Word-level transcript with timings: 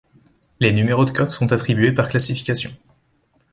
Les 0.59 0.71
numéros 0.73 1.05
de 1.05 1.11
coque 1.11 1.31
sont 1.31 1.53
attribués 1.53 1.91
par 1.91 2.07
classification. 2.07 2.71